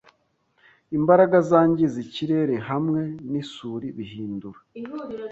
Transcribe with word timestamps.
Imbaraga 0.97 1.37
zangiza 1.49 1.97
ikirere 2.05 2.55
hamwe 2.69 3.01
nisuri 3.31 3.87
bihindura 3.97 4.59